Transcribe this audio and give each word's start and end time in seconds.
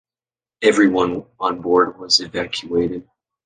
Everyone 0.63 1.27
on 1.39 1.61
board 1.61 1.99
was 1.99 2.21
evacuated. 2.21 3.07